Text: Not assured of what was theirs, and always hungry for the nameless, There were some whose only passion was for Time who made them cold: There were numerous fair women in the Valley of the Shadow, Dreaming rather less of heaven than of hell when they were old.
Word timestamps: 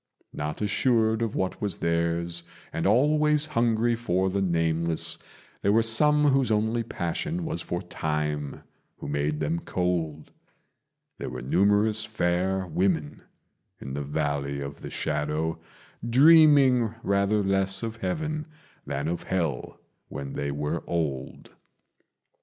Not 0.33 0.63
assured 0.63 1.21
of 1.21 1.35
what 1.35 1.61
was 1.61 1.77
theirs, 1.77 2.43
and 2.73 2.87
always 2.87 3.45
hungry 3.45 3.95
for 3.95 4.31
the 4.31 4.41
nameless, 4.41 5.19
There 5.61 5.71
were 5.71 5.83
some 5.83 6.29
whose 6.29 6.49
only 6.49 6.81
passion 6.81 7.45
was 7.45 7.61
for 7.61 7.83
Time 7.83 8.63
who 8.97 9.07
made 9.07 9.39
them 9.39 9.59
cold: 9.59 10.31
There 11.19 11.29
were 11.29 11.43
numerous 11.43 12.03
fair 12.03 12.65
women 12.65 13.21
in 13.79 13.93
the 13.93 14.01
Valley 14.01 14.59
of 14.59 14.81
the 14.81 14.89
Shadow, 14.89 15.59
Dreaming 16.09 16.95
rather 17.03 17.43
less 17.43 17.83
of 17.83 17.97
heaven 17.97 18.47
than 18.87 19.07
of 19.07 19.21
hell 19.21 19.79
when 20.09 20.33
they 20.33 20.49
were 20.49 20.81
old. 20.87 21.51